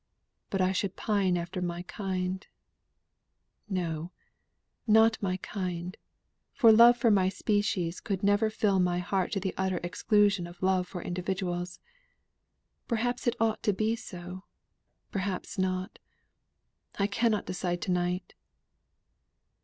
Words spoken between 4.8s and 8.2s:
not my kind, for love for my species